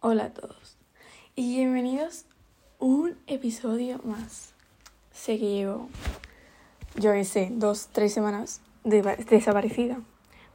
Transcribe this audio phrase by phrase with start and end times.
[0.00, 0.76] Hola a todos
[1.34, 2.24] y bienvenidos
[2.80, 4.52] a un episodio más.
[5.12, 5.88] Sé que llevo,
[6.96, 9.98] yo qué sé, dos, tres semanas de- desaparecida.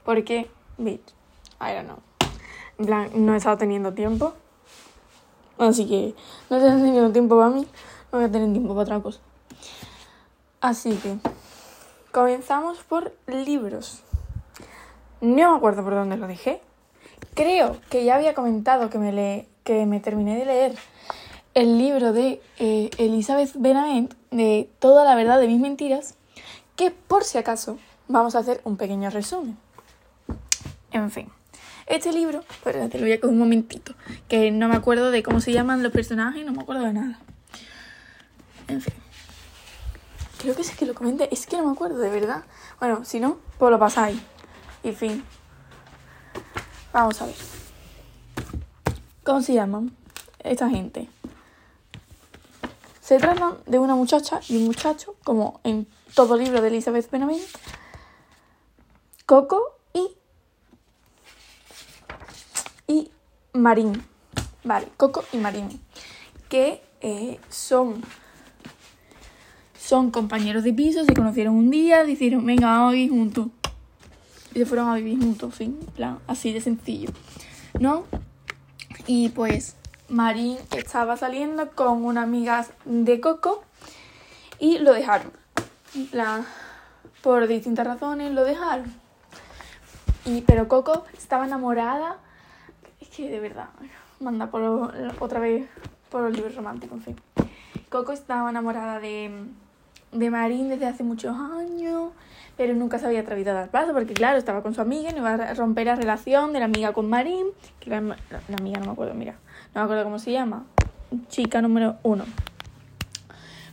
[0.06, 1.02] Porque, bitch,
[1.60, 2.00] I don't know.
[2.78, 4.34] En plan, no he estado teniendo tiempo.
[5.58, 6.16] Así que
[6.50, 7.68] no he tenido tiempo para mí,
[8.12, 9.20] no voy a tener tiempo para otra cosa.
[10.60, 11.18] Así que
[12.12, 14.02] comenzamos por libros.
[15.20, 16.62] No me acuerdo por dónde lo dejé.
[17.34, 20.76] Creo que ya había comentado que me, le, que me terminé de leer
[21.54, 26.16] el libro de eh, Elizabeth Benavent, de Toda la verdad de mis mentiras,
[26.76, 29.58] que por si acaso vamos a hacer un pequeño resumen.
[30.92, 31.30] En fin,
[31.88, 33.94] este libro, espérate, lo voy a coger un momentito,
[34.28, 37.20] que no me acuerdo de cómo se llaman los personajes, no me acuerdo de nada.
[38.68, 38.94] En fin.
[40.42, 42.44] Creo que sí que lo comenté, es que no me acuerdo, de verdad.
[42.80, 44.20] Bueno, si no, pues lo pasáis.
[44.84, 45.24] Y fin.
[46.94, 47.36] Vamos a ver.
[49.24, 49.96] ¿Cómo se llaman
[50.44, 51.08] esta gente?
[53.00, 57.42] Se tratan de una muchacha y un muchacho, como en todo libro de Elizabeth Benavent,
[59.26, 60.10] Coco y.
[62.88, 63.12] y
[63.54, 64.04] Marín.
[64.64, 65.82] Vale, Coco y Marín.
[66.50, 68.04] Que eh, son.
[69.80, 73.48] Son compañeros de piso, se conocieron un día, dijeron, venga, vamos a vivir juntos.
[74.54, 77.10] Y se fueron a vivir juntos, fin, plan, así de sencillo.
[77.80, 78.06] ¿No?
[79.08, 79.76] Y pues
[80.10, 83.64] Marín estaba saliendo con una amiga de Coco
[84.60, 85.32] y lo dejaron.
[85.96, 86.46] En plan,
[87.22, 88.94] por distintas razones lo dejaron.
[90.26, 92.18] Y, pero Coco estaba enamorada.
[93.00, 93.70] Es que de verdad,
[94.20, 94.62] manda por
[95.20, 95.68] otra vez
[96.10, 97.16] por los libros románticos, en fin.
[97.90, 99.32] Coco estaba enamorada de,
[100.12, 102.12] de Marín desde hace muchos años,
[102.58, 105.14] pero nunca se había atrevido a dar paso porque, claro, estaba con su amiga y
[105.14, 107.48] no iba a romper la relación de la amiga con Marín,
[107.80, 108.18] que la, la-
[108.58, 109.34] amiga no me acuerdo, mira,
[109.74, 110.66] no me acuerdo cómo se llama,
[111.30, 112.26] chica número uno.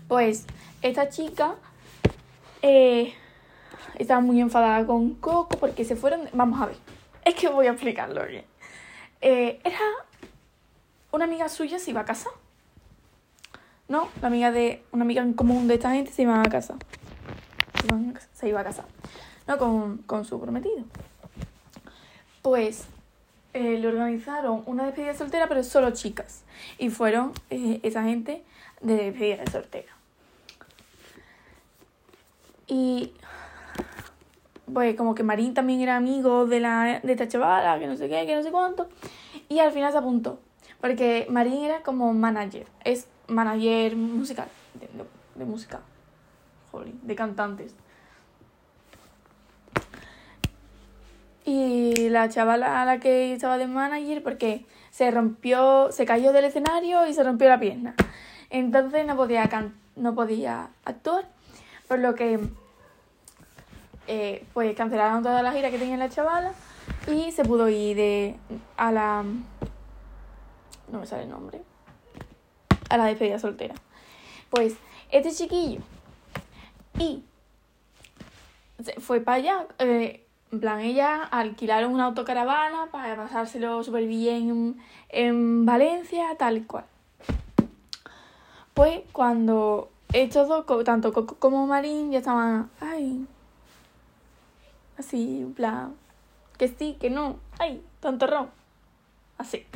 [0.06, 0.46] Pues
[0.80, 1.56] esta chica
[2.62, 3.12] eh,
[3.96, 6.22] estaba muy enfadada con Coco porque se fueron.
[6.32, 6.76] Vamos a ver,
[7.24, 8.44] es que voy a explicarlo bien.
[9.20, 9.78] Eh, era
[11.12, 12.30] una amiga suya se iba a casa.
[13.88, 14.82] No, la amiga de.
[14.92, 16.76] Una amiga en común de esta gente se iba a casa.
[17.80, 18.84] Se casa- iba a casar.
[19.46, 20.84] No, con, con su prometido.
[22.42, 22.84] Pues
[23.54, 26.42] eh, le organizaron una despedida soltera, pero solo chicas.
[26.78, 28.44] Y fueron eh, esa gente
[28.82, 29.92] de despedida de soltera.
[32.66, 33.12] Y
[34.72, 38.08] pues como que Marín también era amigo de, la, de esta chavala, que no sé
[38.10, 38.88] qué, que no sé cuánto.
[39.48, 40.38] Y al final se apuntó.
[40.80, 42.66] Porque Marín era como manager.
[42.84, 44.48] Es manager musical.
[44.74, 44.88] De,
[45.36, 45.80] de- música.
[46.72, 47.72] Jolín, de cantantes.
[51.44, 56.44] Y la chavala a la que estaba de manager, porque se rompió, se cayó del
[56.44, 57.94] escenario y se rompió la pierna.
[58.50, 61.26] Entonces no podía, can- no podía actuar,
[61.86, 62.40] por lo que
[64.08, 66.52] eh, pues cancelaron toda la gira que tenía la chavala
[67.06, 68.36] y se pudo ir de,
[68.76, 69.22] a la...
[70.90, 71.62] no me sale el nombre.
[72.88, 73.74] A la despedida soltera.
[74.50, 74.76] Pues
[75.10, 75.80] este chiquillo
[76.98, 77.22] y
[78.98, 79.66] fue para allá.
[79.78, 86.66] eh, en plan, ella alquilaron una autocaravana para pasárselo súper bien en, en Valencia, tal
[86.66, 86.86] cual.
[88.72, 93.26] Pues cuando estos dos, tanto Coco como Marín, ya estaban, ay,
[94.96, 95.94] así, en plan,
[96.56, 98.48] que sí, que no, ay, tanto ron,
[99.36, 99.66] así.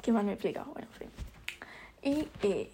[0.00, 0.70] ¿Qué más me he explicado?
[0.72, 1.19] Bueno, en fin.
[2.02, 2.70] Y, eh,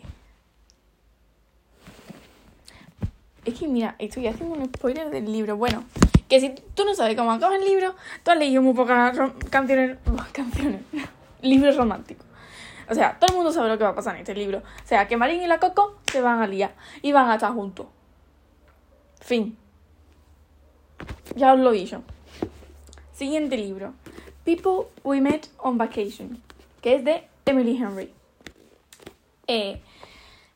[3.45, 5.57] es que mira, estoy haciendo un spoiler del libro.
[5.57, 5.85] Bueno,
[6.29, 9.17] que si tú no sabes cómo acaba el libro, tú has leído muy pocas
[9.51, 9.99] canciones,
[10.33, 10.83] canciones,
[11.43, 12.27] libros románticos.
[12.89, 14.59] O sea, todo el mundo sabe lo que va a pasar en este libro.
[14.59, 17.53] O sea, que Marín y la Coco se van a liar y van a estar
[17.53, 17.87] juntos.
[19.21, 19.57] Fin.
[21.35, 22.03] Ya os lo he dicho.
[23.13, 23.93] Siguiente libro.
[24.45, 26.41] People We Met on Vacation,
[26.81, 28.16] que es de Emily Henry.
[29.47, 29.81] Eh,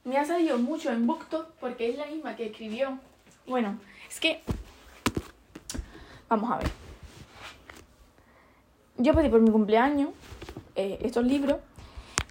[0.04, 2.98] me ha salido mucho en BookTok porque es la misma que escribió.
[3.46, 3.78] Bueno,
[4.08, 4.40] es que...
[6.28, 6.70] Vamos a ver.
[8.98, 10.10] Yo pedí por mi cumpleaños
[10.76, 11.58] eh, estos libros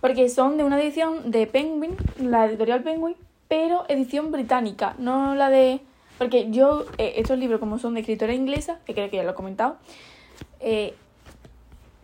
[0.02, 3.16] porque son de una edición de Penguin, la editorial Penguin,
[3.50, 5.82] pero edición británica, no la de...
[6.18, 9.32] Porque yo, eh, estos libros como son de escritora inglesa, que creo que ya lo
[9.32, 9.78] he comentado,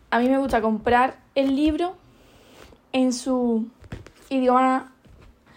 [0.09, 1.95] a mí me gusta comprar el libro
[2.91, 3.67] en su
[4.29, 4.91] idioma...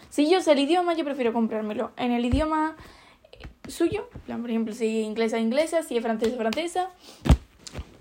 [0.09, 2.75] Si yo sé el idioma, yo prefiero comprármelo en el idioma
[3.31, 6.89] eh, suyo, por ejemplo, si es inglesa, inglesa, si es francesa, francesa,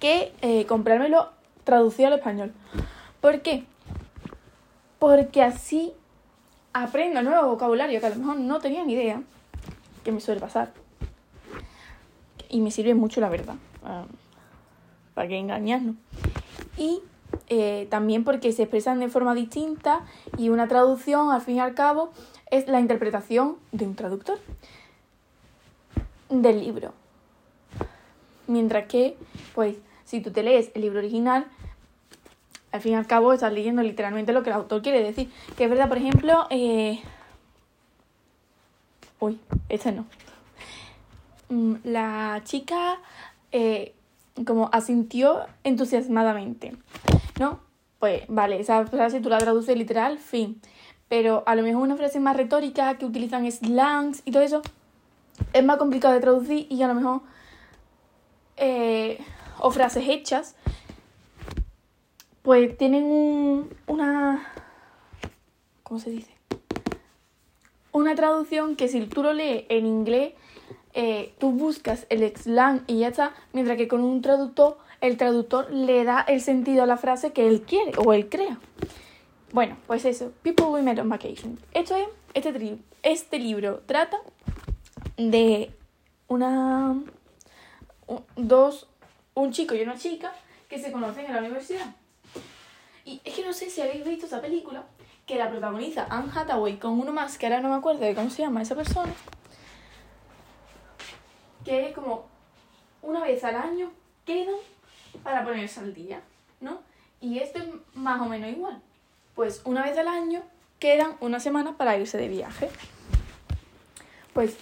[0.01, 1.31] que eh, comprármelo
[1.65, 2.53] traducido al español.
[3.21, 3.65] ¿Por qué?
[4.99, 5.93] Porque así
[6.73, 9.23] aprendo nuevo vocabulario que a lo mejor no tenía ni idea,
[10.05, 10.73] que me suele pasar.
[12.49, 14.07] Y me sirve mucho, la verdad, ah,
[15.15, 15.97] para que engañarnos.
[16.79, 17.01] Y
[17.49, 20.03] eh, también porque se expresan de forma distinta
[20.37, 22.11] y una traducción, al fin y al cabo,
[22.51, 24.39] es la interpretación de un traductor
[26.29, 26.93] del libro.
[28.47, 29.17] Mientras que,
[29.55, 31.47] pues, si tú te lees el libro original,
[32.73, 35.31] al fin y al cabo estás leyendo literalmente lo que el autor quiere decir.
[35.57, 37.01] Que es verdad, por ejemplo, eh...
[39.21, 39.39] uy,
[39.69, 40.07] este no.
[41.49, 42.99] Mm, la chica
[43.53, 43.95] eh,
[44.45, 46.77] como asintió entusiasmadamente,
[47.39, 47.61] ¿no?
[47.99, 50.61] Pues vale, esa frase tú la traduces literal, fin.
[51.09, 54.63] Pero a lo mejor una frase más retórica que utilizan slangs y todo eso
[55.53, 57.23] es más complicado de traducir y a lo mejor
[58.57, 59.19] eh,
[59.59, 60.55] o frases hechas
[62.43, 64.53] pues tienen un, una
[65.83, 66.33] ¿cómo se dice?
[67.93, 70.35] una traducción que si tú lo lees en inglés
[70.95, 75.71] eh, tú buscas el slang y ya está mientras que con un traductor el traductor
[75.71, 78.59] le da el sentido a la frase que él quiere o él crea
[79.53, 84.19] bueno pues eso People We Met on Vacation esto es este, este libro trata
[85.17, 85.71] de
[86.29, 86.97] una
[88.37, 88.89] dos
[89.35, 90.33] un chico y una chica
[90.69, 91.95] que se conocen en la universidad.
[93.05, 94.85] Y es que no sé si habéis visto esa película
[95.27, 98.31] que la protagoniza Anne Hathaway con uno más que ahora no me acuerdo de cómo
[98.31, 99.13] se llama esa persona.
[101.69, 102.25] Que es como
[103.03, 103.91] una vez al año
[104.25, 104.55] quedan
[105.23, 106.23] para ponerse al día,
[106.63, 106.79] ¿no?
[107.21, 108.81] Y esto es más o menos igual.
[109.35, 110.41] Pues una vez al año
[110.79, 112.71] quedan una semana para irse de viaje.
[114.33, 114.57] Pues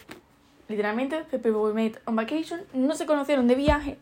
[0.66, 3.98] literalmente, People We Met on Vacation, no se conocieron de viaje,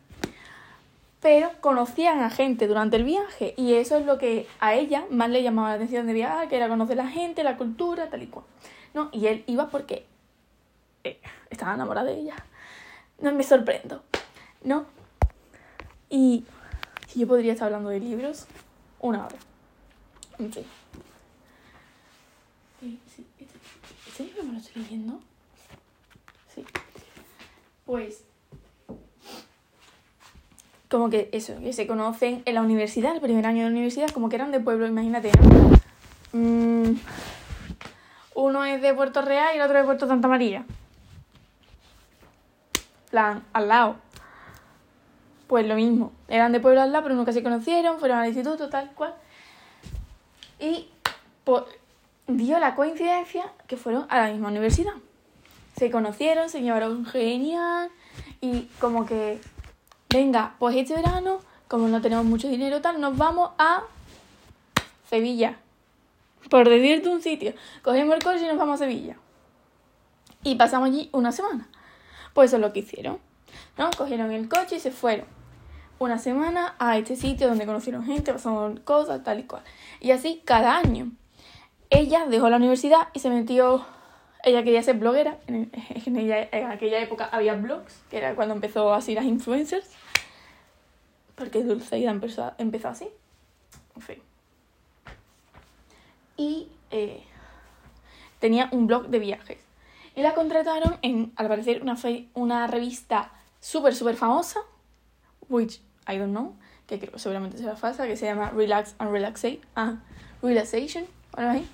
[1.21, 5.29] pero conocían a gente durante el viaje y eso es lo que a ella más
[5.29, 8.29] le llamaba la atención de viajar, que era conocer la gente, la cultura, tal y
[8.29, 8.47] cual.
[8.95, 9.11] ¿no?
[9.13, 10.07] Y él iba porque
[11.03, 11.21] eh,
[11.51, 12.37] estaba enamorado de ella.
[13.21, 14.03] No me sorprendo,
[14.63, 14.87] ¿no?
[16.11, 16.45] Y
[17.15, 18.47] yo podría estar hablando de libros
[19.01, 19.37] una hora.
[20.39, 20.65] En fin.
[24.07, 25.21] ¿Este libro me lo estoy leyendo?
[26.55, 26.65] Sí.
[27.85, 28.25] Pues.
[30.89, 34.11] Como que eso, que se conocen en la universidad, el primer año de la universidad,
[34.11, 35.33] como que eran de pueblo, imagínate.
[36.33, 36.97] Mm,
[38.35, 40.65] uno es de Puerto Real y el otro de Puerto Santa María.
[43.15, 43.97] Plan, al lado.
[45.47, 46.13] Pues lo mismo.
[46.29, 49.15] Eran de pueblo al lado, pero nunca se conocieron, fueron al instituto, tal cual.
[50.59, 50.89] Y
[51.45, 51.65] pues,
[52.27, 54.95] dio la coincidencia que fueron a la misma universidad
[55.77, 57.91] se conocieron, se llevaron genial
[58.41, 59.41] y como que,
[60.09, 63.83] venga, pues este verano, como no tenemos mucho dinero tal, nos vamos a
[65.09, 65.59] Sevilla.
[66.49, 69.17] Por decirte un sitio, cogemos el coche y nos vamos a Sevilla.
[70.43, 71.69] Y pasamos allí una semana.
[72.35, 73.19] Pues eso es lo que hicieron.
[73.79, 73.91] ¿no?
[73.97, 75.27] Cogieron el coche y se fueron
[75.99, 79.63] una semana a este sitio donde conocieron gente, pasaron cosas, tal y cual.
[80.01, 81.13] Y así cada año.
[81.89, 83.87] Ella dejó la universidad y se metió
[84.45, 85.39] ella quería ser bloguera.
[85.47, 85.71] En,
[86.05, 89.91] en, aquella época había blogs, que era cuando empezó así las influencers.
[91.35, 93.09] Porque Dulceida empezó, empezó así.
[93.97, 94.19] En fin.
[96.37, 97.23] Y eh,
[98.39, 99.59] tenía un blog de viajes.
[100.17, 101.97] Y la contrataron en, al parecer, una,
[102.35, 104.61] una revista súper, súper famosa.
[105.49, 106.57] Which I don't know.
[106.87, 108.07] Que creo seguramente será falsa.
[108.07, 109.59] Que se llama Relax and.
[109.75, 109.97] Ah,
[110.43, 111.07] Relaxation.
[111.33, 111.69] ahí.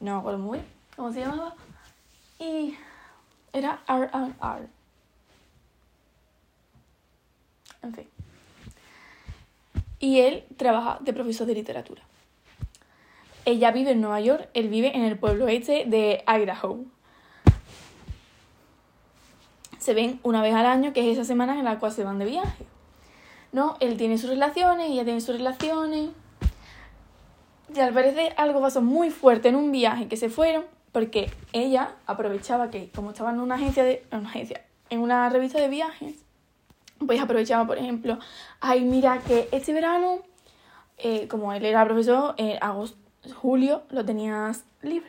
[0.00, 1.54] No me acuerdo muy bien cómo se llamaba
[2.40, 2.76] y
[3.52, 4.68] era R&R.
[7.82, 8.08] En fin.
[10.00, 12.02] Y él trabaja de profesor de literatura.
[13.44, 16.84] Ella vive en Nueva York, él vive en el pueblo este de Idaho.
[19.88, 22.18] Se ven una vez al año, que es esa semana en la cual se van
[22.18, 22.66] de viaje.
[23.52, 23.78] ¿No?
[23.80, 26.10] Él tiene sus relaciones, ella tiene sus relaciones.
[27.74, 31.94] Y al parecer algo pasó muy fuerte en un viaje que se fueron porque ella
[32.04, 34.04] aprovechaba que, como estaba en una agencia de.
[34.12, 36.16] una agencia, en una revista de viajes,
[37.06, 38.18] pues aprovechaba, por ejemplo,
[38.60, 40.18] ay, mira que este verano,
[40.98, 42.98] eh, como él era profesor, en agosto,
[43.40, 45.08] julio lo tenías libre.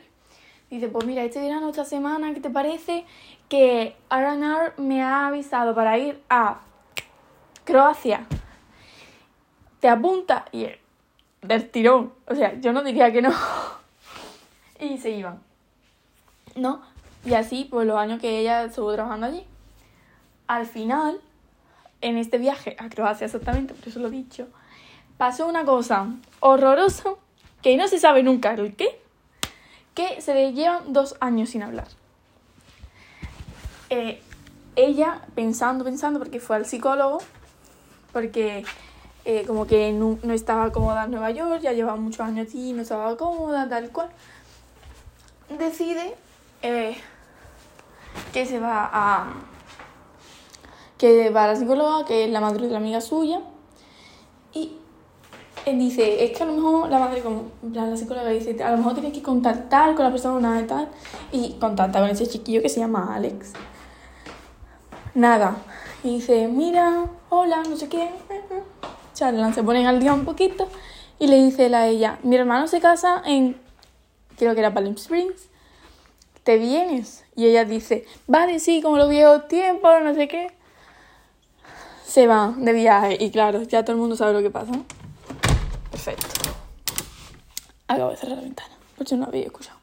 [0.70, 3.04] Dice, pues mira, este verano, esta semana, ¿qué te parece?
[3.50, 6.60] Que R&R me ha avisado para ir a
[7.66, 8.26] Croacia.
[9.82, 10.68] Te apunta y
[11.42, 12.14] del tirón.
[12.28, 13.34] O sea, yo no diría que no.
[14.80, 15.50] y se iban.
[16.56, 16.82] ¿no?
[17.26, 19.46] Y así, por los años que ella estuvo trabajando allí.
[20.48, 21.20] Al final,
[22.02, 24.48] en este viaje a Croacia exactamente, por eso lo he dicho,
[25.18, 26.08] pasó una cosa
[26.40, 27.12] horrorosa
[27.62, 29.02] que no se sabe nunca el qué,
[29.94, 31.88] que se le llevan dos años sin hablar.
[33.90, 34.22] Eh,
[34.76, 37.20] ella pensando, pensando, porque fue al psicólogo,
[38.14, 38.64] porque
[39.26, 42.74] eh, como que no, no, estaba cómoda en Nueva York, ya llevaba muchos años aquí,
[42.74, 44.10] no estaba cómoda, tal cual,
[45.58, 46.16] decide
[46.62, 46.96] eh,
[48.32, 49.34] que se va a...
[50.98, 53.42] que va a la psicóloga, que es la madre de la amiga suya,
[54.54, 54.78] y
[55.66, 58.78] él dice, es que a lo mejor la madre, como la psicóloga dice, a lo
[58.78, 60.90] mejor tienes que contactar con la persona y tal,
[61.32, 63.54] y contacta con ese chiquillo que se llama Alex.
[65.16, 65.58] Nada.
[66.04, 68.10] Y dice, mira, hola, no sé qué.
[69.14, 70.68] Charlan, se ponen al día un poquito.
[71.20, 73.60] Y le dice él a ella, mi hermano se casa en,
[74.38, 75.50] creo que era Palm Springs.
[76.44, 77.26] ¿Te vienes?
[77.36, 80.52] Y ella dice, vale, sí, como los viejos tiempos, no sé qué.
[82.06, 83.18] Se va de viaje.
[83.20, 84.72] Y claro, ya todo el mundo sabe lo que pasa.
[85.92, 86.26] Perfecto.
[87.88, 89.78] Acabo de cerrar la ventana, porque no había escuchado.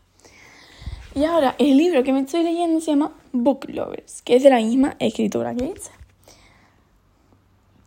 [1.14, 3.12] Y ahora, el libro que me estoy leyendo se llama
[3.44, 5.92] Book Lovers, que es de la misma escritora que esa.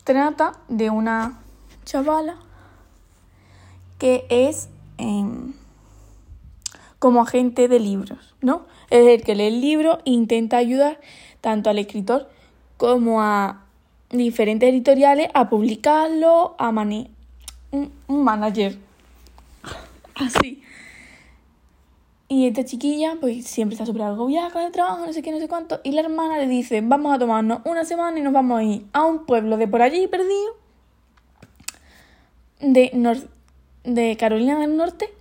[0.04, 1.40] Trata de una
[1.86, 2.38] chavala
[3.98, 5.26] que es eh,
[7.00, 8.66] como agente de libros, ¿no?
[8.90, 11.00] Es el que lee el libro e intenta ayudar
[11.42, 12.30] tanto al escritor
[12.78, 13.66] como a
[14.10, 17.12] diferentes editoriales a publicarlo, a mani
[17.72, 18.78] un, un manager.
[20.16, 20.64] Así.
[22.32, 25.40] Y esta chiquilla, pues siempre está súper agobiada con el trabajo, no sé qué, no
[25.40, 25.82] sé cuánto.
[25.84, 28.86] Y la hermana le dice, vamos a tomarnos una semana y nos vamos a ir
[28.94, 30.56] a un pueblo de por allí perdido,
[32.60, 33.18] de, nor
[33.84, 35.12] de Carolina del Norte.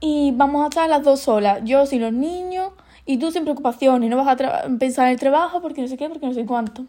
[0.00, 2.72] Y vamos a estar las dos solas, yo sin los niños
[3.04, 4.08] y tú sin preocupaciones.
[4.08, 6.86] No vas a pensar en el trabajo porque no sé qué, porque no sé cuánto.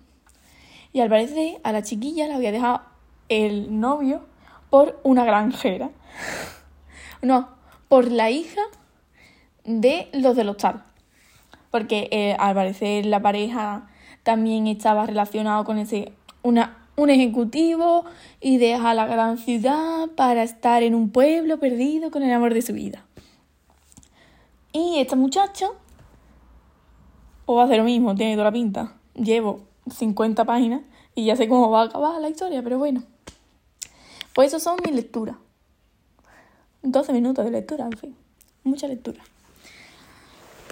[0.93, 2.79] Y al parecer a la chiquilla la había dejado
[3.27, 4.21] el novio
[4.69, 5.89] por una granjera.
[7.19, 7.49] No,
[7.89, 8.61] por la hija
[9.67, 10.83] de los del hostal.
[11.69, 13.87] Porque eh, al parecer la pareja
[14.23, 18.05] también estaba relacionado con ese una, un ejecutivo
[18.41, 22.61] y deja la gran ciudad para estar en un pueblo perdido con el amor de
[22.61, 23.05] su vida.
[24.71, 25.67] Y esta muchacha,
[27.45, 28.93] o va a hacer lo mismo, tiene toda la pinta.
[29.13, 30.81] Llevo 50 páginas
[31.15, 33.03] y ya sé cómo va a acabar la historia, pero bueno.
[34.33, 35.35] Pues eso son mis lecturas.
[36.83, 38.15] 12 minutos de lectura, en fin.
[38.63, 39.23] Mucha lectura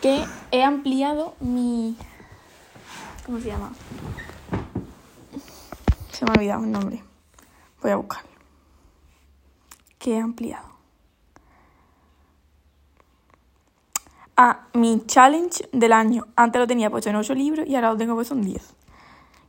[0.06, 1.98] que he ampliado mi...
[3.26, 3.74] ¿Cómo se llama?
[6.12, 7.04] Se me ha olvidado el nombre.
[7.82, 8.30] Voy a buscarlo.
[9.98, 10.68] Que he ampliado.
[14.38, 16.28] Ah, mi challenge del año.
[16.36, 18.76] Antes lo tenía puesto en 8 libros y ahora lo tengo puesto en 10.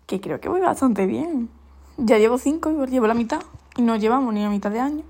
[0.07, 1.51] Que creo que voy bastante bien.
[1.99, 3.43] Ya llevo 5 y llevo la mitad.
[3.77, 5.05] Y no llevamos ni la mitad de año.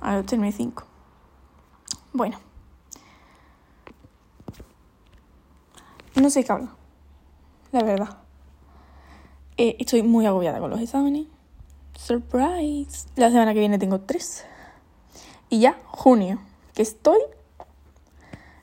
[0.00, 0.84] Ahora tengo 5.
[2.12, 2.45] Bueno.
[6.16, 6.70] No sé qué hablar.
[7.72, 8.16] La verdad.
[9.58, 11.26] Eh, estoy muy agobiada con los exámenes.
[11.94, 13.06] Surprise.
[13.16, 14.44] La semana que viene tengo tres.
[15.50, 16.40] Y ya, junio.
[16.74, 17.18] Que estoy.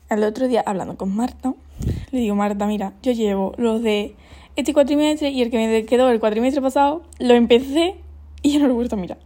[0.09, 1.53] El otro día hablando con Marta.
[2.11, 4.15] Le digo, Marta, mira, yo llevo los de
[4.55, 7.03] este cuatrimestre y el que me quedó el cuatrimestre pasado.
[7.19, 7.95] Lo empecé
[8.41, 9.19] y ya no lo he vuelto a mirar.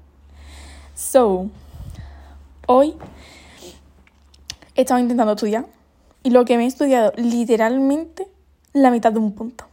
[0.95, 1.49] So,
[2.65, 2.95] hoy
[4.75, 5.76] he intentando estudiar
[6.23, 8.27] y lo que me he estudiado literalmente
[8.73, 9.65] la mitad de un punto.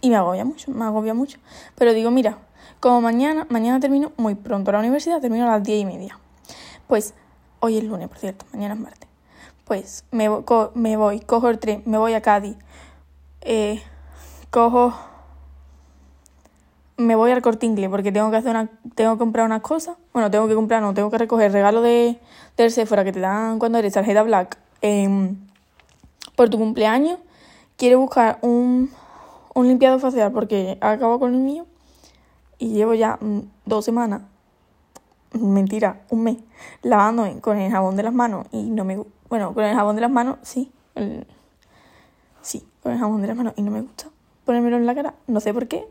[0.00, 1.38] Y me agobia mucho, me agobia mucho.
[1.76, 2.38] Pero digo, mira,
[2.80, 6.18] como mañana, mañana termino muy pronto la universidad, termino a las diez y media.
[6.86, 7.14] Pues,
[7.60, 9.08] hoy es lunes, por cierto, mañana es martes.
[9.64, 10.28] Pues me,
[10.74, 12.56] me voy, cojo el tren, me voy a Cádiz,
[13.40, 13.82] eh,
[14.50, 14.94] cojo
[16.96, 19.96] me voy al corte inglés porque tengo que hacer una, tengo que comprar unas cosas.
[20.12, 22.18] Bueno, tengo que comprar, no, tengo que recoger regalo de,
[22.56, 25.36] del Sephora que te dan cuando eres tarjeta black em,
[26.36, 27.18] por tu cumpleaños.
[27.76, 28.90] Quiero buscar un,
[29.54, 31.66] un limpiado facial porque acabo con el mío
[32.58, 34.22] y llevo ya mm, dos semanas,
[35.32, 36.36] mentira, un mes,
[36.82, 40.02] lavándome con el jabón de las manos y no me bueno, con el jabón de
[40.02, 40.70] las manos, sí,
[42.40, 44.06] sí, con el jabón de las manos y no me gusta
[44.44, 45.86] ponérmelo en la cara, no sé por qué,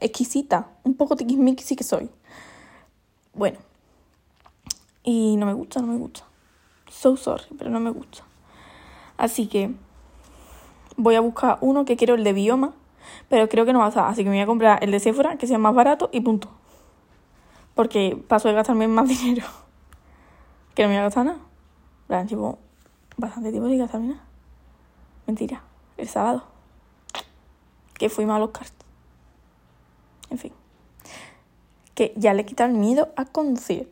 [0.00, 2.10] exquisita, un poco tiquismiqui sí que soy.
[3.34, 3.58] Bueno,
[5.02, 6.24] y no me gusta, no me gusta.
[6.90, 8.22] So sorry, pero no me gusta.
[9.16, 9.72] Así que
[10.96, 12.72] voy a buscar uno que quiero el de bioma,
[13.28, 14.06] pero creo que no va a estar.
[14.06, 16.48] Así que me voy a comprar el de Sephora, que sea más barato y punto.
[17.74, 19.46] Porque paso de gastarme más dinero.
[20.74, 21.38] Que no me voy a gastar nada.
[23.16, 24.24] Bastante tiempo sin gastarme nada.
[25.26, 25.62] Mentira,
[25.96, 26.44] el sábado.
[27.94, 28.89] Que fui mal a los cartas.
[30.30, 30.52] En fin.
[31.94, 33.88] Que ya le quitado el miedo a conducir.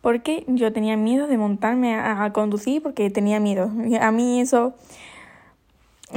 [0.00, 3.70] Porque yo tenía miedo de montarme a, conducir porque tenía miedo.
[4.00, 4.74] A mí eso...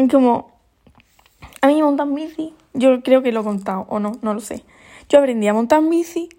[0.10, 0.52] Como...
[1.62, 4.64] A mí montar bici, yo creo que lo he contado, o no, no lo sé.
[5.10, 6.30] Yo aprendí a montar bici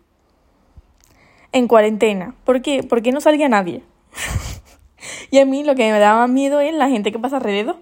[1.53, 2.35] en cuarentena.
[2.45, 2.83] ¿Por qué?
[2.83, 3.85] Porque no salía nadie.
[5.31, 7.77] y a mí lo que me daba miedo es la gente que pasa alrededor.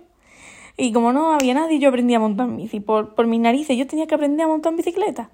[0.80, 2.80] Y como no había nadie, yo aprendí a montar bici.
[2.80, 5.28] Por, por mis narices, yo tenía que aprender a montar en bicicleta.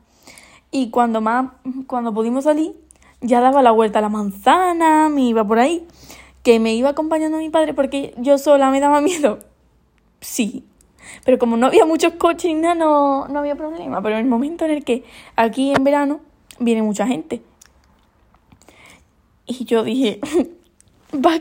[0.72, 1.52] Y cuando más,
[1.86, 2.74] cuando pudimos salir,
[3.20, 5.86] ya daba la vuelta a la manzana, me iba por ahí.
[6.42, 9.38] Que me iba acompañando mi padre porque yo sola me daba miedo.
[10.20, 10.64] Sí.
[11.24, 14.02] Pero como no había muchos coches y nada, no, no había problema.
[14.02, 15.04] Pero en el momento en el que
[15.36, 16.22] aquí en verano
[16.58, 17.40] viene mucha gente.
[19.46, 20.18] Y yo dije,
[21.14, 21.38] va,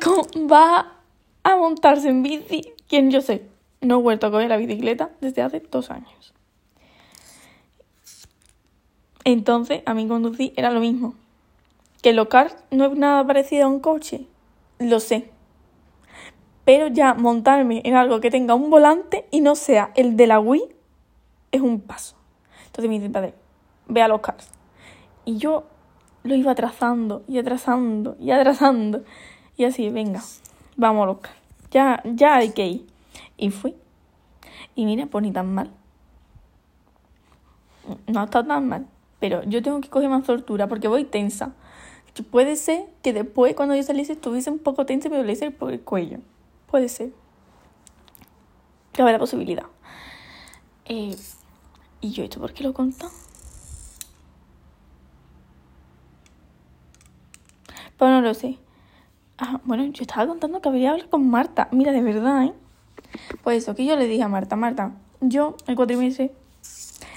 [0.51, 0.93] va
[1.41, 2.71] a montarse en bici.
[2.87, 3.54] ¿Quién yo sé?
[3.85, 6.33] No he vuelto a coger la bicicleta desde hace dos años.
[9.23, 11.13] Entonces, a mí conducir era lo mismo.
[12.01, 14.25] Que los cars no es nada parecido a un coche,
[14.79, 15.29] lo sé.
[16.63, 20.39] Pero ya montarme en algo que tenga un volante y no sea el de la
[20.39, 20.63] Wii
[21.51, 22.15] es un paso.
[22.65, 23.35] Entonces me dice, padre,
[23.87, 24.49] ve a los cars.
[25.25, 25.65] Y yo
[26.23, 29.03] lo iba atrasando y atrasando y atrasando.
[29.57, 30.23] Y así, venga,
[30.75, 31.37] vamos a los cars.
[31.69, 32.94] Ya, ya hay que ir.
[33.37, 33.75] Y fui.
[34.75, 35.71] Y mira, pues ni tan mal.
[38.07, 38.87] No está tan mal.
[39.19, 41.53] Pero yo tengo que coger más soltura porque voy tensa.
[42.31, 45.71] Puede ser que después, cuando yo saliese, estuviese un poco tensa, pero le hice por
[45.73, 46.19] el cuello.
[46.67, 47.11] Puede ser.
[48.93, 49.65] Cabe la posibilidad.
[50.85, 51.15] Eh,
[51.99, 53.11] ¿Y yo esto por qué lo contado?
[57.97, 58.59] Pues no lo sé.
[59.37, 61.67] Ah, bueno, yo estaba contando que habría hablar con Marta.
[61.71, 62.53] Mira, de verdad, ¿eh?
[63.43, 66.31] Pues eso, que yo le dije a Marta, Marta, yo el cuatrimestre,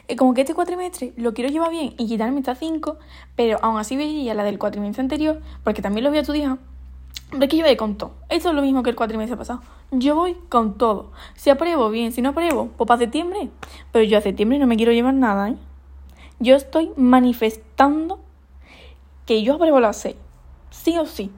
[0.09, 2.99] eh, como que este cuatrimestre lo quiero llevar bien y quitarme estas cinco,
[3.37, 6.59] pero aún así veía la del cuatrimestre anterior, porque también lo voy a estudiar.
[7.31, 8.12] Hombre, que yo voy con todo.
[8.31, 9.61] Esto es lo mismo que el cuatrimestre pasado.
[9.90, 11.12] Yo voy con todo.
[11.35, 12.11] Si apruebo, bien.
[12.11, 13.51] Si no apruebo, pues para septiembre.
[13.92, 15.57] Pero yo a septiembre no me quiero llevar nada, ¿eh?
[16.38, 18.20] Yo estoy manifestando
[19.27, 20.16] que yo apruebo las seis.
[20.70, 21.31] Sí o sí.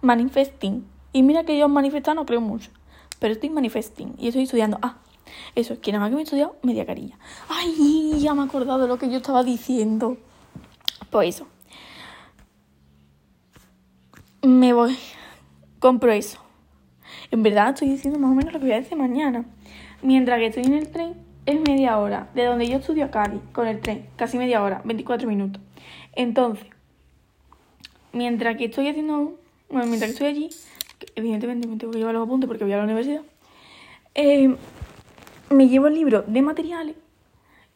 [0.00, 0.84] Manifesting.
[1.12, 2.70] Y mira que yo manifestar no creo mucho
[3.22, 4.80] pero estoy manifesting y estoy estudiando.
[4.82, 4.96] Ah,
[5.54, 7.16] eso, es que nada más que me he estudiado media carilla.
[7.48, 10.16] Ay, ya me he acordado de lo que yo estaba diciendo.
[11.08, 11.46] Pues eso.
[14.42, 14.98] Me voy.
[15.78, 16.40] Compro eso.
[17.30, 19.44] En verdad estoy diciendo más o menos lo que voy a decir mañana.
[20.02, 21.14] Mientras que estoy en el tren,
[21.46, 22.28] es media hora.
[22.34, 24.08] De donde yo estudio a Cádiz, con el tren.
[24.16, 25.62] Casi media hora, 24 minutos.
[26.16, 26.66] Entonces,
[28.12, 29.38] mientras que estoy haciendo...
[29.70, 30.50] Bueno, mientras que estoy allí,
[31.14, 33.22] evidentemente me tengo que llevar los apuntes porque voy a la universidad,
[34.14, 34.54] eh,
[35.50, 36.96] me llevo el libro de materiales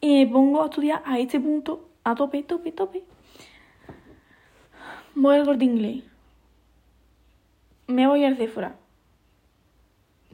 [0.01, 3.03] y me pongo a estudiar a este punto, a tope, tope, tope.
[5.15, 6.03] Voy al corte inglés.
[7.87, 8.75] Me voy al Sephora.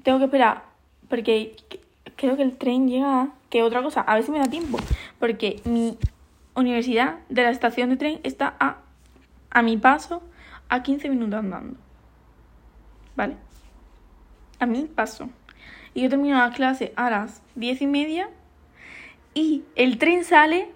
[0.04, 0.64] Tengo que esperar
[1.08, 1.56] porque
[2.16, 4.78] creo que el tren llega, que otra cosa, a ver si me da tiempo,
[5.20, 5.98] porque mi
[6.56, 8.78] universidad de la estación de tren está a,
[9.50, 10.22] a mi paso
[10.70, 11.78] a 15 minutos andando.
[13.16, 13.36] ¿Vale?
[14.60, 15.30] A mí paso.
[15.94, 18.30] Y yo termino la clase a las diez y media
[19.34, 20.70] y el tren sale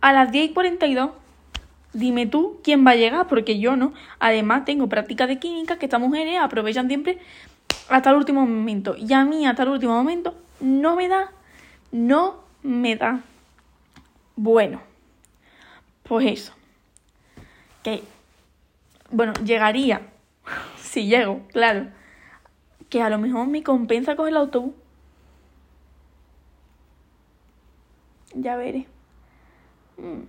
[0.00, 1.10] a las 10 y 42.
[1.92, 3.94] Dime tú quién va a llegar, porque yo no.
[4.18, 7.18] Además, tengo práctica de química que estas mujeres aprovechan siempre
[7.88, 8.96] hasta el último momento.
[8.96, 11.30] Y a mí, hasta el último momento, no me da.
[11.92, 13.20] No me da.
[14.36, 14.82] Bueno,
[16.02, 16.52] pues eso.
[17.82, 18.02] Que,
[19.10, 20.02] bueno, llegaría
[20.94, 21.88] si llego, claro.
[22.88, 24.74] Que a lo mejor me compensa coger el autobús.
[28.34, 28.86] Ya veré.
[29.96, 30.22] Mm.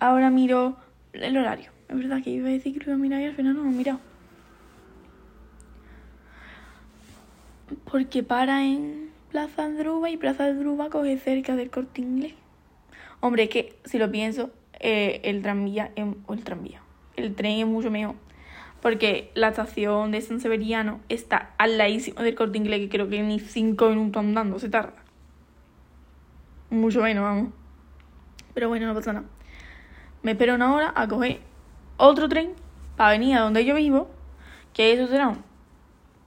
[0.00, 0.76] Ahora miro
[1.12, 1.70] el horario.
[1.88, 3.62] Es verdad que iba a decir que lo iba a mirar y al final no
[3.62, 4.00] lo he mirado.
[7.90, 12.34] Porque para en Plaza Andruba y Plaza Andruba coge cerca del corte inglés.
[13.20, 15.90] Hombre, es que si lo pienso, eh, el tranvía
[16.26, 16.80] o el tranvía.
[17.16, 18.14] El tren es mucho mejor
[18.80, 23.22] porque la estación de San Severiano está al ladísimo del corte inglés, que creo que
[23.22, 25.02] ni cinco minutos andando se tarda.
[26.70, 27.52] Mucho menos, vamos.
[28.54, 29.26] Pero bueno, no pasa nada.
[30.22, 31.40] Me espero una hora a coger
[31.96, 32.52] otro tren
[32.96, 34.10] para venir a donde yo vivo,
[34.72, 35.36] que eso será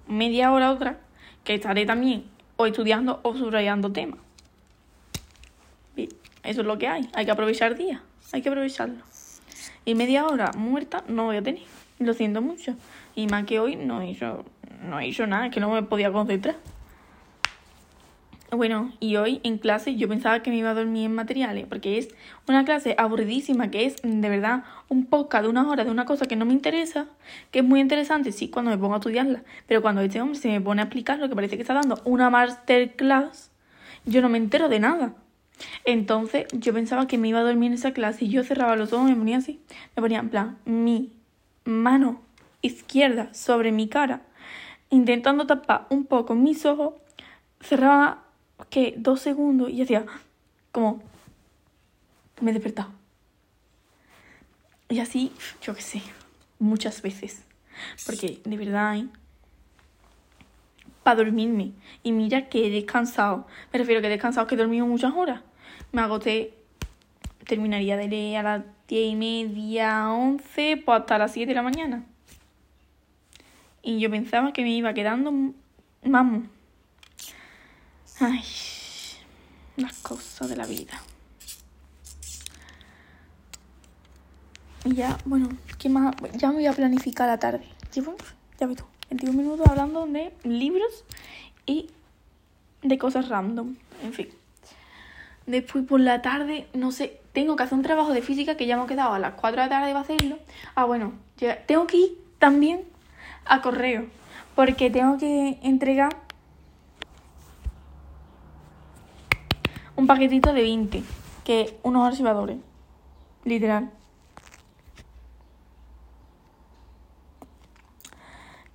[0.07, 0.99] media hora otra,
[1.43, 4.19] que estaré también o estudiando o subrayando temas.
[6.43, 7.09] Eso es lo que hay.
[7.13, 8.01] Hay que aprovechar el día.
[8.31, 9.03] Hay que aprovecharlo.
[9.85, 11.63] Y media hora muerta no voy a tener.
[11.99, 12.75] Lo siento mucho.
[13.15, 14.45] Y más que hoy no hizo,
[14.87, 16.55] no hizo nada, que no me podía concentrar.
[18.51, 21.99] Bueno, y hoy en clase yo pensaba que me iba a dormir en materiales, porque
[21.99, 22.07] es
[22.47, 26.25] una clase aburridísima, que es de verdad un podcast de una hora de una cosa
[26.25, 27.05] que no me interesa,
[27.51, 30.47] que es muy interesante, sí, cuando me pongo a estudiarla, pero cuando este hombre se
[30.47, 33.51] me pone a explicar lo que parece que está dando una masterclass,
[34.05, 35.13] yo no me entero de nada.
[35.85, 38.93] Entonces yo pensaba que me iba a dormir en esa clase y yo cerraba los
[38.93, 39.59] ojos y me ponía así,
[39.95, 41.11] me ponía en plan, mi
[41.65, 42.21] mano
[42.61, 44.21] izquierda sobre mi cara,
[44.89, 46.93] intentando tapar un poco mis ojos,
[47.61, 48.23] cerraba
[48.69, 50.05] que dos segundos y hacía
[50.71, 51.01] como
[52.41, 52.89] me he despertado.
[54.89, 56.01] Y así, yo qué sé,
[56.57, 57.43] muchas veces.
[58.05, 59.07] Porque de verdad, ¿eh?
[61.03, 61.73] para dormirme.
[62.03, 63.47] Y mira que he descansado.
[63.71, 65.41] Me refiero que he descansado, que he dormido muchas horas.
[65.91, 66.53] Me agoté,
[67.49, 71.63] terminaría de leer a las diez y media, once, pues hasta las siete de la
[71.63, 72.05] mañana.
[73.81, 75.33] Y yo pensaba que me iba quedando,
[76.03, 76.43] vamos,
[78.21, 78.43] Ay,
[79.77, 81.01] las cosas de la vida.
[84.83, 86.13] Y ya, bueno, ¿qué más?
[86.33, 87.63] Ya me voy a planificar la tarde.
[87.93, 88.15] Llevo,
[88.59, 91.05] ya ves tú, 21 minutos hablando de libros
[91.65, 91.89] y
[92.81, 93.77] de cosas random.
[94.03, 94.27] En fin.
[95.45, 98.75] Después por la tarde, no sé, tengo que hacer un trabajo de física que ya
[98.75, 100.39] me he quedado a las 4 de la tarde para hacerlo.
[100.75, 101.13] Ah, bueno,
[101.67, 102.83] tengo que ir también
[103.45, 104.07] a correo.
[104.55, 106.17] Porque tengo que entregar
[109.95, 111.03] un paquetito de 20,
[111.45, 112.57] que unos archivadores,
[113.45, 113.89] literal.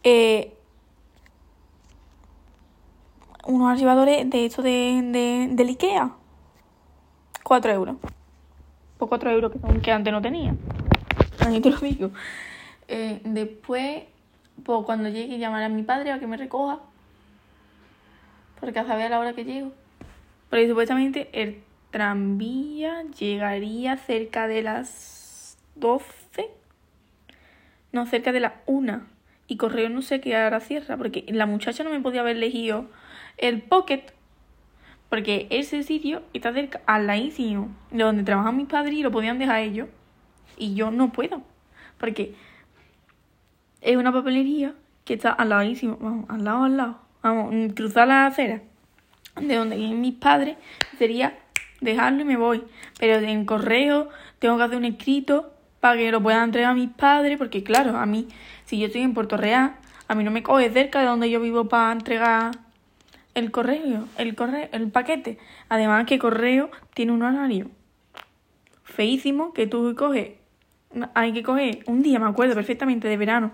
[0.05, 0.57] Eh,
[3.47, 6.13] unos archivadores de hecho de, de, del Ikea.
[7.43, 7.97] 4 euros.
[9.05, 10.55] Por 4 euros que, antes no tenía.
[11.41, 12.11] Ahí te lo digo.
[12.89, 14.05] Eh, después,
[14.63, 16.79] pues cuando llegue, llamaré a mi padre a que me recoja.
[18.59, 19.73] Porque a saber a la hora que llego.
[20.49, 26.51] Porque supuestamente el tranvía llegaría cerca de las 12.
[27.93, 29.03] No, cerca de las 1.
[29.49, 30.97] Y correo no sé qué hora cierra.
[30.97, 32.87] Porque la muchacha no me podía haber elegido
[33.37, 34.14] el pocket.
[35.15, 39.39] Porque ese sitio está cerca, al ladísimo de donde trabajan mis padres y lo podían
[39.39, 39.87] dejar ellos.
[40.57, 41.41] Y yo no puedo.
[41.99, 42.35] Porque
[43.81, 44.75] es una papelería
[45.05, 45.99] que está al ladísimo.
[46.01, 46.99] Vamos, al lado, al lado.
[47.23, 48.63] Vamos, cruzar la acera
[49.41, 50.57] de donde vienen mis padres,
[50.99, 51.39] sería
[51.81, 52.65] dejarlo y me voy.
[52.99, 54.09] Pero en correo
[54.41, 57.97] tengo que hacer un escrito para que lo puedan entregar a mis padres, porque claro,
[57.97, 58.27] a mí,
[58.65, 59.77] si yo estoy en Puerto Real,
[60.09, 62.64] a mí no me coge cerca de donde yo vivo para entregar
[63.35, 65.39] el correo, el correo, el paquete.
[65.69, 67.71] Además que correo tiene un horario
[68.85, 70.33] feísimo que tú coges,
[71.15, 73.53] hay que coger un día, me acuerdo perfectamente, de verano,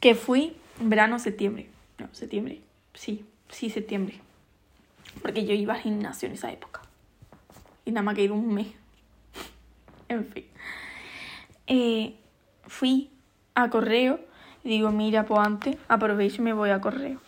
[0.00, 1.68] que fui verano, septiembre.
[1.98, 2.60] No, septiembre.
[2.94, 4.20] Sí, sí, septiembre.
[5.22, 6.82] Porque yo iba al gimnasio en esa época.
[7.84, 8.68] Y nada más que iba un mes.
[10.08, 10.44] en fin.
[11.66, 12.14] Eh,
[12.66, 13.10] fui
[13.54, 14.20] a correo
[14.68, 17.20] digo, mira, pues antes aprovecho y me voy a correo.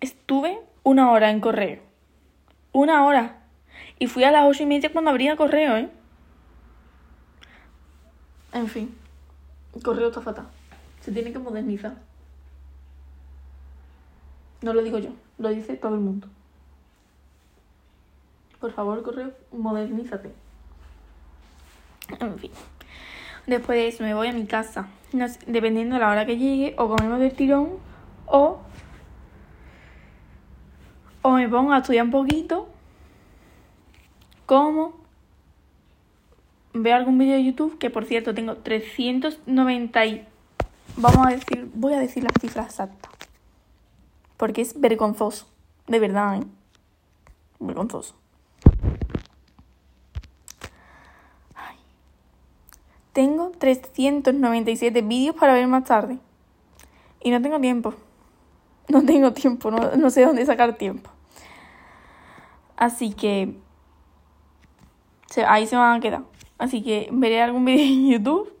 [0.00, 1.80] Estuve una hora en correo.
[2.72, 3.42] Una hora.
[3.98, 5.90] Y fui a las ocho y media cuando abría correo, ¿eh?
[8.52, 8.94] En fin.
[9.74, 10.48] El correo está fatal.
[11.00, 11.94] Se tiene que modernizar.
[14.60, 16.28] No lo digo yo, lo dice todo el mundo.
[18.60, 20.32] Por favor, correo, modernízate.
[22.18, 22.50] En fin.
[23.46, 24.88] Después de eso me voy a mi casa.
[25.46, 27.78] dependiendo de la hora que llegue, o comemos del tirón,
[28.26, 28.60] o,
[31.22, 32.68] o me pongo a estudiar un poquito,
[34.46, 34.94] como,
[36.72, 40.26] veo algún vídeo de YouTube, que por cierto tengo 390 y...
[40.96, 43.08] Vamos a decir, voy a decir las cifras exactas
[44.38, 45.46] porque es vergonzoso,
[45.88, 46.46] de verdad, ¿eh?
[47.58, 48.14] Vergonzoso.
[53.12, 56.20] Tengo 397 vídeos para ver más tarde.
[57.20, 57.94] Y no tengo tiempo.
[58.88, 61.10] No tengo tiempo, no, no sé dónde sacar tiempo.
[62.76, 63.54] Así que
[65.46, 66.22] ahí se van a quedar.
[66.58, 68.52] Así que veré algún vídeo en YouTube.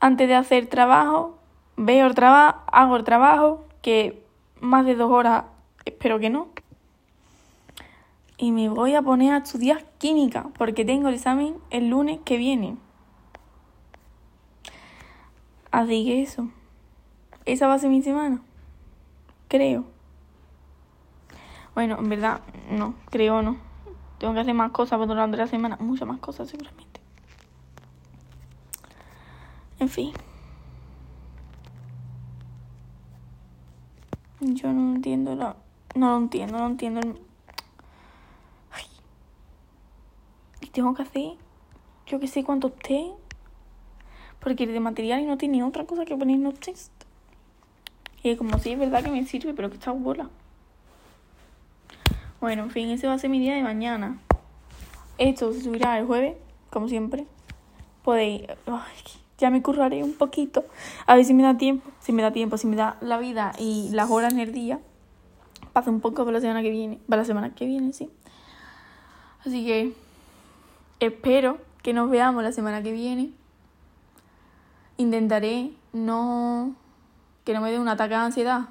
[0.00, 1.38] Antes de hacer trabajo,
[1.76, 4.24] veo el trabajo, hago el trabajo, que
[4.60, 5.44] más de dos horas,
[5.84, 6.48] espero que no.
[8.36, 12.38] Y me voy a poner a estudiar química, porque tengo el examen el lunes que
[12.38, 12.76] viene.
[15.70, 16.48] Así que eso.
[17.44, 18.40] Esa va a ser mi semana.
[19.50, 19.84] Creo.
[21.74, 23.56] Bueno, en verdad, no, creo no.
[24.18, 25.76] Tengo que hacer más cosas durante la semana.
[25.80, 27.00] Muchas más cosas seguramente.
[29.80, 30.12] En fin.
[34.38, 35.56] Yo no entiendo la
[35.96, 37.00] No lo entiendo, no entiendo.
[38.70, 38.84] Ay.
[40.60, 41.32] Y tengo que hacer,
[42.06, 43.16] yo que sé cuántos test.
[44.38, 46.99] Porque de material y no tiene otra cosa que poner test.
[48.22, 50.28] Y como sí, es verdad que me sirve, pero que está bola.
[52.40, 54.18] Bueno, en fin, ese va a ser mi día de mañana.
[55.18, 56.36] Esto se subirá el jueves,
[56.70, 57.26] como siempre.
[58.02, 58.42] Podéis.
[59.38, 60.64] Ya me curraré un poquito.
[61.06, 61.90] A ver si me da tiempo.
[62.00, 64.80] Si me da tiempo, si me da la vida y las horas en el día.
[65.72, 66.98] Pasa un poco para la semana que viene.
[67.08, 68.10] Para la semana que viene, sí.
[69.40, 69.92] Así que
[71.00, 73.30] espero que nos veamos la semana que viene.
[74.96, 76.74] Intentaré no
[77.50, 78.68] que no me dé un ataque de ansiedad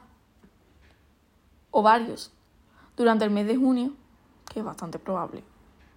[1.70, 2.32] o varios
[2.96, 3.92] durante el mes de junio,
[4.50, 5.44] que es bastante probable,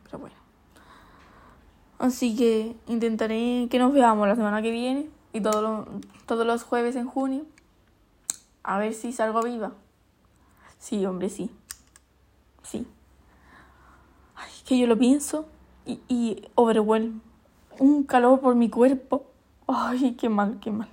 [0.02, 0.34] pero bueno.
[2.00, 6.64] Así que intentaré que nos veamos la semana que viene y todos los, todos los
[6.64, 7.44] jueves en junio.
[8.64, 9.70] A ver si salgo viva.
[10.80, 11.52] Sí, hombre, sí.
[12.64, 12.84] Sí.
[14.34, 15.46] Ay, que yo lo pienso
[15.86, 17.20] y, y overwhelm.
[17.78, 19.24] Un calor por mi cuerpo.
[19.68, 20.88] Ay, qué mal, qué mal.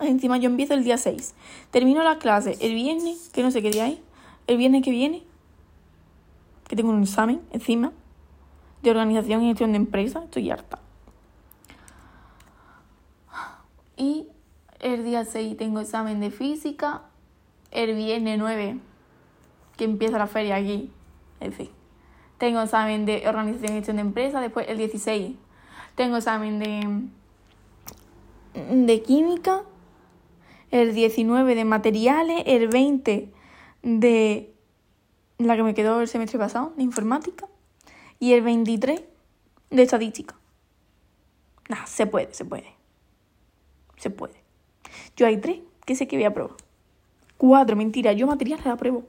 [0.00, 1.34] Encima yo empiezo el día 6.
[1.70, 4.02] Termino la clase el viernes, que no sé qué día hay.
[4.46, 5.24] El viernes que viene,
[6.68, 7.92] que tengo un examen encima
[8.82, 10.22] de organización y gestión de empresa.
[10.24, 10.78] Estoy harta.
[13.96, 14.28] Y
[14.78, 17.02] el día 6 tengo examen de física.
[17.70, 18.78] El viernes 9,
[19.76, 20.90] que empieza la feria aquí.
[21.40, 21.70] En fin.
[22.38, 24.40] Tengo examen de organización y gestión de empresa.
[24.40, 25.34] Después el 16
[25.96, 27.02] tengo examen de,
[28.86, 29.64] de química
[30.70, 33.32] el 19 de materiales, el 20
[33.82, 34.52] de
[35.38, 37.46] la que me quedó el semestre pasado, de informática,
[38.18, 39.02] y el 23
[39.70, 40.34] de estadística.
[41.68, 42.74] Nah, se puede, se puede.
[43.96, 44.34] Se puede.
[45.16, 46.56] Yo hay tres que sé que voy a probar.
[47.36, 49.04] Cuatro, mentira, yo materiales apruebo.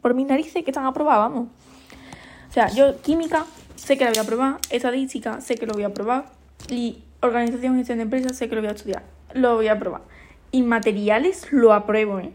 [0.00, 1.48] Por mi nariz sé que están aprobadas, vamos.
[2.48, 5.84] O sea, yo química sé que la voy a probar, estadística sé que lo voy
[5.84, 6.32] a probar,
[6.68, 9.04] y organización y gestión de empresas sé que lo voy a estudiar.
[9.34, 10.02] Lo voy a probar.
[10.50, 12.32] Y materiales lo apruebo, ¿eh?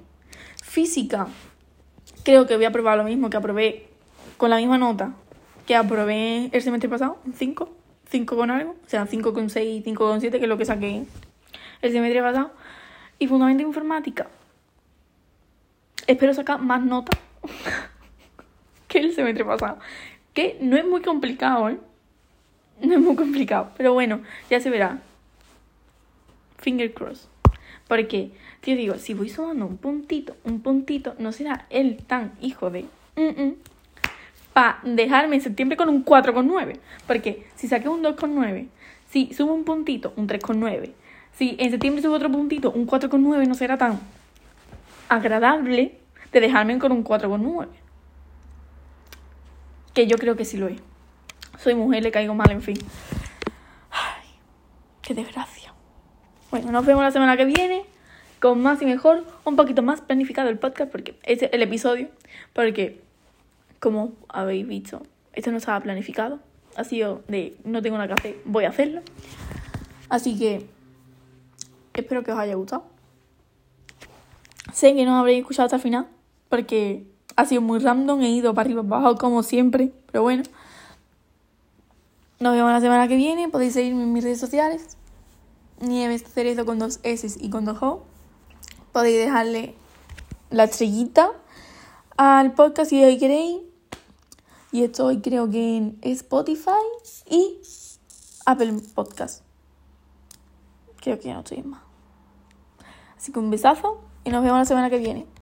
[0.61, 1.27] Física,
[2.23, 3.87] creo que voy a probar lo mismo que aprobé
[4.37, 5.13] con la misma nota
[5.65, 7.69] que aprobé el semestre pasado, 5,
[8.09, 10.65] 5 con algo, o sea, 5 con 6, 5 con 7, que es lo que
[10.65, 11.05] saqué
[11.81, 12.51] el semestre pasado.
[13.19, 14.27] Y fundamento informática,
[16.07, 17.17] espero sacar más nota
[18.87, 19.79] que el semestre pasado,
[20.33, 21.79] que no es muy complicado, ¿eh?
[22.81, 24.99] No es muy complicado, pero bueno, ya se verá.
[26.57, 27.29] Finger cross.
[27.87, 28.31] Porque,
[28.63, 32.85] yo digo, si voy sumando un puntito, un puntito, no será él tan hijo de...
[34.53, 36.79] para dejarme en septiembre con un 4,9.
[37.07, 38.67] Porque si saqué un 2,9,
[39.09, 40.91] si subo un puntito, un 3,9.
[41.35, 43.99] Si en septiembre subo otro puntito, un 4,9 no será tan
[45.09, 45.99] agradable
[46.31, 47.67] de dejarme con un 4,9.
[49.93, 50.79] Que yo creo que sí lo es.
[51.59, 52.77] Soy mujer, le caigo mal, en fin.
[53.91, 54.27] Ay,
[55.01, 55.72] qué desgracia.
[56.53, 57.83] Bueno, nos vemos la semana que viene
[58.39, 62.09] con más y mejor, un poquito más planificado el podcast, porque es el episodio,
[62.53, 63.01] porque
[63.79, 65.01] como habéis visto,
[65.33, 66.37] esto no estaba planificado,
[66.75, 69.01] ha sido de no tengo nada que hacer, voy a hacerlo.
[70.09, 70.67] Así que
[71.95, 72.85] espero que os haya gustado.
[74.73, 76.07] Sé que no habréis escuchado hasta el final,
[76.49, 77.03] porque
[77.35, 80.43] ha sido muy random, he ido para arriba, para abajo como siempre, pero bueno.
[82.39, 84.97] Nos vemos la semana que viene, podéis seguirme en mis redes sociales.
[85.83, 88.03] Nieves Cerezo con dos S y con dos O.
[88.91, 89.75] Podéis dejarle
[90.49, 91.31] la estrellita
[92.17, 93.61] al podcast si queréis.
[94.71, 96.71] Y estoy creo que en Spotify
[97.29, 97.59] y
[98.45, 99.43] Apple Podcast.
[100.99, 101.81] Creo que ya no estoy más.
[103.17, 105.27] Así que un besazo y nos vemos la semana que viene.